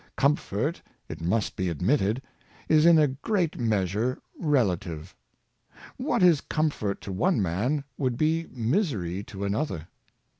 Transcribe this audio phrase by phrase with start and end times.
[0.17, 2.23] Comfort, it must be admitted,
[2.67, 5.13] is in a great measure relative.
[5.97, 9.89] What is comfort to one man would be misery to another.